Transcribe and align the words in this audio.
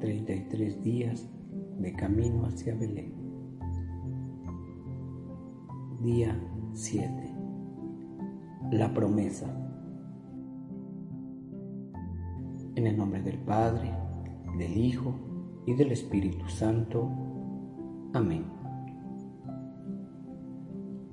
33 0.00 0.82
días 0.82 1.28
de 1.78 1.92
camino 1.92 2.46
hacia 2.46 2.74
Belén. 2.74 3.12
Día 6.02 6.40
7. 6.72 7.34
La 8.72 8.92
promesa. 8.94 9.54
En 12.74 12.86
el 12.86 12.96
nombre 12.96 13.22
del 13.22 13.38
Padre, 13.40 13.92
del 14.56 14.76
Hijo 14.76 15.14
y 15.66 15.74
del 15.74 15.92
Espíritu 15.92 16.48
Santo. 16.48 17.10
Amén. 18.14 18.44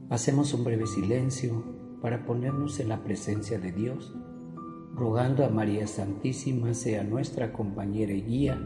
Hacemos 0.09 0.53
un 0.53 0.63
breve 0.63 0.87
silencio 0.87 1.61
para 2.01 2.25
ponernos 2.25 2.79
en 2.79 2.87
la 2.87 3.03
presencia 3.03 3.59
de 3.59 3.73
Dios, 3.73 4.15
rogando 4.95 5.43
a 5.43 5.49
María 5.49 5.85
Santísima 5.87 6.73
sea 6.73 7.03
nuestra 7.03 7.51
compañera 7.51 8.13
y 8.13 8.21
guía 8.21 8.57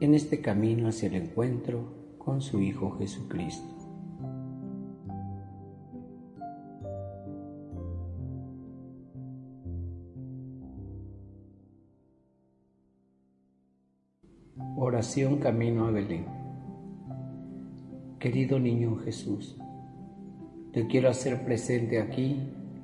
en 0.00 0.14
este 0.14 0.40
camino 0.40 0.88
hacia 0.88 1.08
el 1.08 1.14
encuentro 1.14 2.16
con 2.18 2.40
su 2.40 2.60
Hijo 2.60 2.92
Jesucristo. 2.98 3.76
Oración 14.78 15.38
Camino 15.38 15.86
a 15.86 15.90
Belén. 15.90 16.26
Querido 18.18 18.58
niño 18.58 18.96
Jesús, 18.96 19.56
te 20.72 20.86
quiero 20.86 21.08
hacer 21.08 21.44
presente 21.44 22.00
aquí 22.00 22.40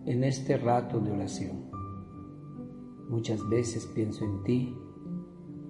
en 0.07 0.25
este 0.25 0.57
rato 0.57 1.01
de 1.01 1.11
oración. 1.11 1.71
Muchas 3.11 3.47
veces 3.51 3.87
pienso 3.95 4.25
en 4.25 4.43
ti, 4.45 4.75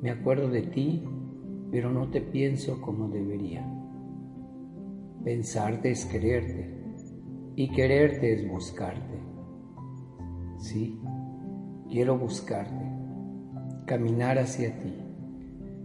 me 0.01 0.11
acuerdo 0.11 0.49
de 0.49 0.63
ti 0.63 1.03
pero 1.73 1.91
no 1.91 2.11
te 2.11 2.21
pienso 2.21 2.83
como 2.83 3.09
debería. 3.09 3.67
Pensarte 5.25 5.91
es 5.91 6.05
quererte 6.05 6.71
y 7.57 7.71
quererte 7.71 8.35
es 8.35 8.47
buscarte. 8.47 9.19
Sí, 10.59 11.01
quiero 11.89 12.19
buscarte, 12.19 12.85
caminar 13.87 14.39
hacia 14.39 14.79
ti, 14.81 14.95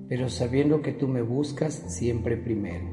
pero 0.10 0.28
sabiendo 0.28 0.82
que 0.82 0.92
tú 0.92 1.08
me 1.08 1.22
buscas 1.22 1.74
siempre 1.74 2.36
primero. 2.36 2.90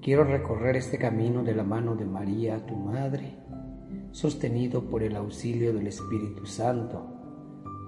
Quiero 0.00 0.24
recorrer 0.24 0.76
este 0.76 0.96
camino 0.96 1.44
de 1.44 1.54
la 1.54 1.64
mano 1.64 1.96
de 1.96 2.06
María, 2.06 2.64
tu 2.64 2.76
Madre, 2.76 3.34
sostenido 4.10 4.88
por 4.88 5.02
el 5.02 5.14
auxilio 5.16 5.74
del 5.74 5.86
Espíritu 5.86 6.46
Santo 6.46 7.17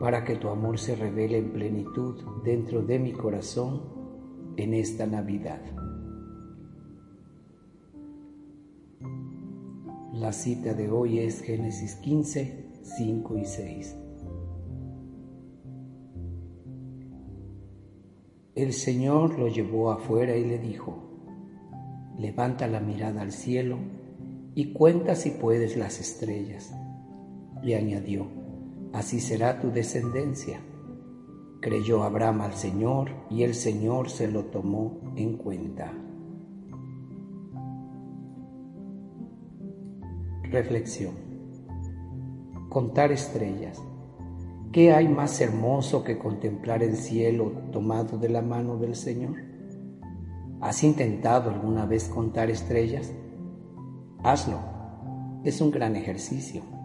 para 0.00 0.24
que 0.24 0.36
tu 0.36 0.48
amor 0.48 0.78
se 0.78 0.96
revele 0.96 1.36
en 1.36 1.52
plenitud 1.52 2.16
dentro 2.42 2.82
de 2.82 2.98
mi 2.98 3.12
corazón 3.12 3.82
en 4.56 4.72
esta 4.72 5.06
Navidad. 5.06 5.60
La 10.14 10.32
cita 10.32 10.72
de 10.72 10.90
hoy 10.90 11.18
es 11.18 11.42
Génesis 11.42 11.96
15, 11.96 12.70
5 12.82 13.36
y 13.36 13.44
6. 13.44 13.96
El 18.54 18.72
Señor 18.72 19.38
lo 19.38 19.48
llevó 19.48 19.90
afuera 19.90 20.34
y 20.34 20.46
le 20.46 20.58
dijo, 20.58 20.96
levanta 22.18 22.66
la 22.68 22.80
mirada 22.80 23.20
al 23.20 23.32
cielo 23.32 23.76
y 24.54 24.72
cuenta 24.72 25.14
si 25.14 25.30
puedes 25.30 25.76
las 25.76 26.00
estrellas. 26.00 26.74
Le 27.62 27.76
añadió, 27.76 28.39
así 28.92 29.20
será 29.20 29.60
tu 29.60 29.70
descendencia. 29.70 30.60
Creyó 31.60 32.02
Abraham 32.02 32.40
al 32.40 32.54
Señor 32.54 33.10
y 33.28 33.42
el 33.42 33.54
Señor 33.54 34.08
se 34.08 34.28
lo 34.28 34.46
tomó 34.46 35.00
en 35.16 35.36
cuenta. 35.36 35.92
Reflexión. 40.44 41.14
Contar 42.68 43.12
estrellas. 43.12 43.80
¿Qué 44.72 44.92
hay 44.92 45.08
más 45.08 45.40
hermoso 45.40 46.02
que 46.02 46.16
contemplar 46.16 46.82
el 46.82 46.96
cielo 46.96 47.52
tomado 47.72 48.18
de 48.18 48.28
la 48.28 48.40
mano 48.40 48.76
del 48.76 48.94
Señor? 48.94 49.34
¿Has 50.60 50.82
intentado 50.84 51.50
alguna 51.50 51.86
vez 51.86 52.08
contar 52.08 52.50
estrellas? 52.50 53.12
Hazlo. 54.22 54.58
Es 55.44 55.60
un 55.60 55.70
gran 55.70 55.96
ejercicio. 55.96 56.79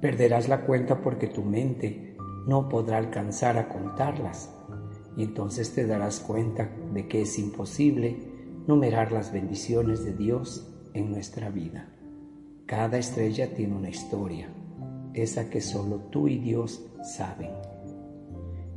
Perderás 0.00 0.48
la 0.48 0.66
cuenta 0.66 1.00
porque 1.00 1.26
tu 1.26 1.42
mente 1.42 2.16
no 2.46 2.68
podrá 2.68 2.98
alcanzar 2.98 3.56
a 3.56 3.68
contarlas 3.68 4.54
y 5.16 5.24
entonces 5.24 5.74
te 5.74 5.86
darás 5.86 6.20
cuenta 6.20 6.70
de 6.92 7.08
que 7.08 7.22
es 7.22 7.38
imposible 7.38 8.16
numerar 8.66 9.10
las 9.10 9.32
bendiciones 9.32 10.04
de 10.04 10.12
Dios 10.12 10.70
en 10.92 11.10
nuestra 11.10 11.48
vida. 11.48 11.88
Cada 12.66 12.98
estrella 12.98 13.54
tiene 13.54 13.74
una 13.74 13.88
historia, 13.88 14.48
esa 15.14 15.48
que 15.48 15.62
solo 15.62 15.96
tú 16.10 16.28
y 16.28 16.38
Dios 16.38 16.84
saben. 17.02 17.50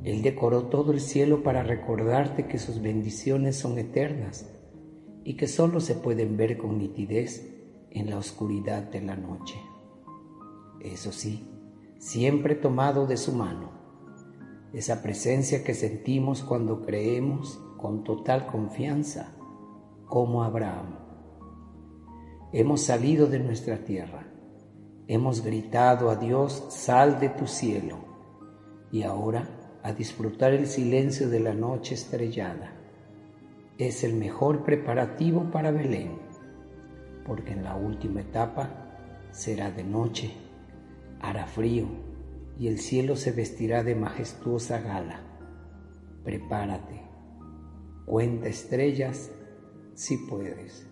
Él 0.04 0.22
decoró 0.22 0.68
todo 0.68 0.94
el 0.94 1.02
cielo 1.02 1.44
para 1.44 1.64
recordarte 1.64 2.48
que 2.48 2.58
sus 2.58 2.82
bendiciones 2.82 3.58
son 3.58 3.78
eternas 3.78 4.50
y 5.26 5.34
que 5.34 5.48
solo 5.48 5.82
se 5.82 5.96
pueden 5.96 6.38
ver 6.38 6.58
con 6.58 6.78
nitidez 6.78 7.46
en 7.92 8.10
la 8.10 8.18
oscuridad 8.18 8.84
de 8.84 9.02
la 9.02 9.18
noche 9.18 9.56
eso 10.82 11.12
sí, 11.12 11.48
siempre 11.98 12.56
tomado 12.56 13.06
de 13.08 13.18
su 13.18 13.34
mano, 13.34 13.72
esa 14.74 15.02
presencia 15.02 15.64
que 15.64 15.74
sentimos 15.74 16.44
cuando 16.44 16.82
creemos 16.82 17.60
con 17.78 18.04
total 18.04 18.48
confianza, 18.48 19.36
como 20.06 20.44
Abraham. 20.44 20.96
Hemos 22.52 22.82
salido 22.82 23.28
de 23.28 23.40
nuestra 23.40 23.84
tierra, 23.84 24.28
hemos 25.08 25.44
gritado 25.44 26.10
a 26.10 26.16
Dios, 26.16 26.66
sal 26.70 27.20
de 27.20 27.30
tu 27.30 27.48
cielo, 27.48 27.98
y 28.92 29.04
ahora 29.04 29.48
a 29.84 29.94
disfrutar 29.94 30.54
el 30.54 30.68
silencio 30.68 31.30
de 31.30 31.40
la 31.40 31.54
noche 31.54 31.96
estrellada. 31.96 32.74
Es 33.78 34.04
el 34.04 34.14
mejor 34.16 34.64
preparativo 34.64 35.52
para 35.52 35.72
Belén, 35.72 36.20
porque 37.26 37.54
en 37.54 37.64
la 37.64 37.76
última 37.76 38.22
etapa 38.22 38.70
será 39.32 39.72
de 39.72 39.84
noche 39.84 40.49
hará 41.22 41.46
frío 41.46 41.88
y 42.58 42.68
el 42.68 42.80
cielo 42.80 43.16
se 43.16 43.32
vestirá 43.32 43.84
de 43.84 43.96
majestuosa 43.96 44.82
gala. 44.82 45.22
Prepárate, 46.24 47.02
cuenta 48.06 48.48
estrellas 48.48 49.32
si 49.94 50.18
puedes. 50.18 50.86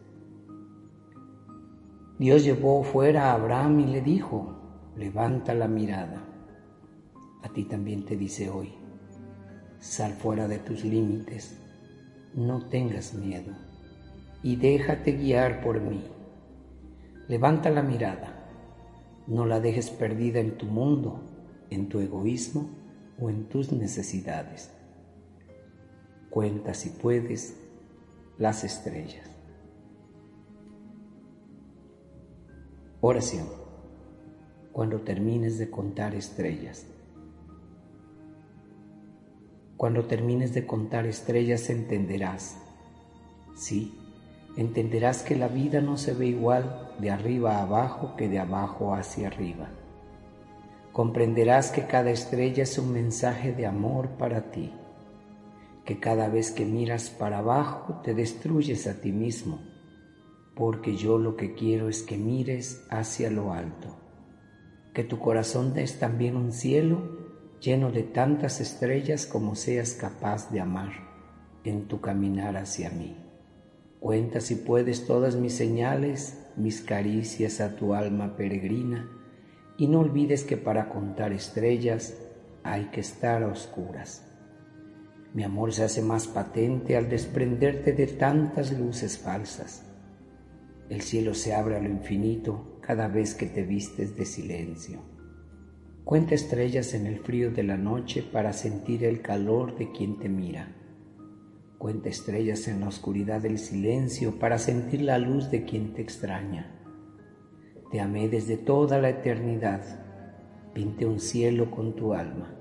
Dios 2.19 2.43
llevó 2.43 2.83
fuera 2.83 3.31
a 3.31 3.33
Abraham 3.33 3.81
y 3.81 3.85
le 3.87 4.01
dijo, 4.01 4.55
levanta 4.95 5.53
la 5.53 5.67
mirada. 5.67 6.23
A 7.43 7.49
ti 7.49 7.65
también 7.65 8.05
te 8.05 8.15
dice 8.15 8.49
hoy, 8.49 8.73
sal 9.79 10.13
fuera 10.13 10.47
de 10.47 10.57
tus 10.59 10.83
límites, 10.83 11.59
no 12.33 12.67
tengas 12.67 13.13
miedo 13.13 13.53
y 14.41 14.55
déjate 14.55 15.11
guiar 15.13 15.61
por 15.61 15.81
mí. 15.81 16.03
Levanta 17.27 17.69
la 17.69 17.83
mirada 17.83 18.36
no 19.27 19.45
la 19.45 19.59
dejes 19.59 19.89
perdida 19.89 20.39
en 20.39 20.57
tu 20.57 20.65
mundo, 20.65 21.21
en 21.69 21.89
tu 21.89 21.99
egoísmo 21.99 22.69
o 23.19 23.29
en 23.29 23.49
tus 23.49 23.71
necesidades. 23.71 24.71
Cuenta 26.29 26.73
si 26.73 26.89
puedes 26.89 27.57
las 28.37 28.63
estrellas. 28.63 29.29
Oración. 33.01 33.47
Cuando 34.71 35.01
termines 35.01 35.57
de 35.57 35.69
contar 35.69 36.15
estrellas. 36.15 36.85
Cuando 39.75 40.05
termines 40.05 40.53
de 40.53 40.65
contar 40.65 41.05
estrellas 41.05 41.69
entenderás. 41.69 42.57
Sí, 43.55 43.97
entenderás 44.57 45.21
que 45.21 45.35
la 45.35 45.47
vida 45.47 45.81
no 45.81 45.97
se 45.97 46.13
ve 46.13 46.27
igual 46.27 46.91
de 46.99 47.11
arriba 47.11 47.57
a 47.57 47.61
abajo 47.61 48.15
que 48.17 48.27
de 48.27 48.39
abajo 48.39 48.93
hacia 48.93 49.27
arriba. 49.27 49.69
Comprenderás 50.91 51.69
que 51.69 51.85
cada 51.85 52.09
estrella 52.09 52.63
es 52.63 52.79
un 52.79 52.91
mensaje 52.91 53.53
de 53.53 53.67
amor 53.67 54.09
para 54.17 54.49
ti, 54.49 54.73
que 55.85 55.99
cada 55.99 56.27
vez 56.27 56.51
que 56.51 56.65
miras 56.65 57.11
para 57.11 57.37
abajo 57.37 58.01
te 58.03 58.15
destruyes 58.15 58.87
a 58.87 58.99
ti 58.99 59.11
mismo, 59.11 59.59
porque 60.55 60.95
yo 60.95 61.19
lo 61.19 61.37
que 61.37 61.53
quiero 61.53 61.87
es 61.87 62.01
que 62.01 62.17
mires 62.17 62.83
hacia 62.89 63.29
lo 63.29 63.53
alto, 63.53 63.95
que 64.95 65.03
tu 65.03 65.19
corazón 65.19 65.73
es 65.77 65.99
también 65.99 66.35
un 66.35 66.51
cielo 66.51 67.15
lleno 67.61 67.91
de 67.91 68.01
tantas 68.01 68.59
estrellas 68.59 69.27
como 69.27 69.53
seas 69.53 69.93
capaz 69.93 70.49
de 70.49 70.61
amar 70.61 70.93
en 71.63 71.87
tu 71.87 72.01
caminar 72.01 72.57
hacia 72.57 72.89
mí. 72.89 73.26
Cuenta 73.99 74.41
si 74.41 74.55
puedes 74.55 75.05
todas 75.05 75.35
mis 75.35 75.53
señales, 75.53 76.37
mis 76.55 76.81
caricias 76.81 77.61
a 77.61 77.75
tu 77.75 77.93
alma 77.93 78.35
peregrina, 78.35 79.09
y 79.77 79.87
no 79.87 79.99
olvides 80.01 80.43
que 80.43 80.57
para 80.57 80.89
contar 80.89 81.33
estrellas 81.33 82.15
hay 82.63 82.85
que 82.85 82.99
estar 82.99 83.43
a 83.43 83.47
oscuras. 83.47 84.23
Mi 85.33 85.43
amor 85.43 85.73
se 85.73 85.83
hace 85.83 86.01
más 86.01 86.27
patente 86.27 86.95
al 86.95 87.09
desprenderte 87.09 87.93
de 87.93 88.07
tantas 88.07 88.77
luces 88.77 89.17
falsas. 89.17 89.83
El 90.89 91.01
cielo 91.01 91.33
se 91.33 91.53
abre 91.53 91.75
a 91.75 91.81
lo 91.81 91.89
infinito 91.89 92.79
cada 92.81 93.07
vez 93.07 93.33
que 93.33 93.47
te 93.47 93.63
vistes 93.63 94.15
de 94.15 94.25
silencio. 94.25 95.01
Cuenta 96.03 96.35
estrellas 96.35 96.93
en 96.93 97.05
el 97.05 97.19
frío 97.19 97.51
de 97.51 97.63
la 97.63 97.77
noche 97.77 98.23
para 98.23 98.53
sentir 98.53 99.03
el 99.03 99.21
calor 99.21 99.77
de 99.77 99.91
quien 99.91 100.17
te 100.19 100.29
mira. 100.29 100.76
Cuenta 101.77 102.09
estrellas 102.09 102.67
en 102.67 102.79
la 102.79 102.87
oscuridad 102.87 103.41
del 103.41 103.59
silencio 103.59 104.39
para 104.39 104.57
sentir 104.57 105.01
la 105.01 105.19
luz 105.19 105.51
de 105.51 105.63
quien 105.63 105.93
te 105.93 106.01
extraña. 106.01 106.73
Te 107.91 108.01
amé 108.01 108.27
desde 108.29 108.57
toda 108.57 108.99
la 108.99 109.09
eternidad. 109.09 109.81
Pinte 110.73 111.05
un 111.05 111.19
cielo 111.19 111.69
con 111.69 111.95
tu 111.95 112.15
alma. 112.15 112.55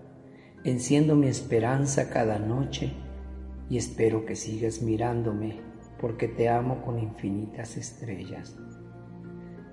Enciendo 0.64 1.16
mi 1.16 1.28
esperanza 1.28 2.10
cada 2.10 2.38
noche 2.38 2.92
y 3.70 3.78
espero 3.78 4.26
que 4.26 4.36
sigas 4.36 4.82
mirándome 4.82 5.60
porque 5.98 6.28
te 6.28 6.50
amo 6.50 6.82
con 6.82 6.98
infinitas 6.98 7.78
estrellas. 7.78 8.54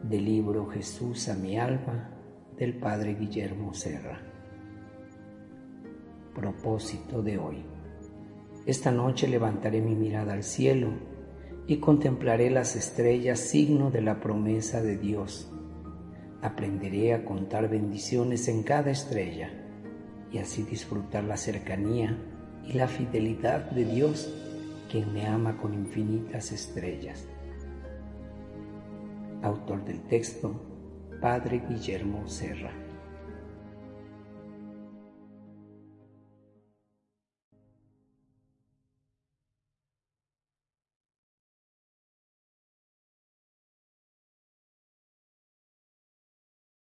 Del 0.03 0.23
libro 0.23 0.67
Jesús 0.67 1.27
a 1.27 1.35
mi 1.35 1.57
alma 1.57 2.11
del 2.57 2.75
Padre 2.75 3.15
Guillermo 3.15 3.73
Serra. 3.73 4.21
Propósito 6.33 7.21
de 7.21 7.37
hoy. 7.37 7.72
Esta 8.65 8.91
noche 8.91 9.27
levantaré 9.27 9.81
mi 9.81 9.93
mirada 9.93 10.33
al 10.33 10.43
cielo 10.43 10.93
y 11.67 11.77
contemplaré 11.77 12.49
las 12.49 12.77
estrellas, 12.77 13.39
signo 13.39 13.91
de 13.91 14.01
la 14.01 14.21
promesa 14.21 14.81
de 14.81 14.97
Dios. 14.97 15.51
Aprenderé 16.41 17.13
a 17.13 17.25
contar 17.25 17.69
bendiciones 17.69 18.47
en 18.47 18.63
cada 18.63 18.91
estrella 18.91 19.49
y 20.31 20.37
así 20.37 20.63
disfrutar 20.63 21.25
la 21.25 21.35
cercanía 21.35 22.17
y 22.65 22.73
la 22.73 22.87
fidelidad 22.87 23.69
de 23.71 23.83
Dios, 23.83 24.33
quien 24.89 25.13
me 25.13 25.27
ama 25.27 25.57
con 25.57 25.73
infinitas 25.73 26.53
estrellas. 26.53 27.27
Autor 29.41 29.83
del 29.83 30.01
texto, 30.03 30.53
Padre 31.19 31.61
Guillermo 31.67 32.25
Serra. 32.27 32.82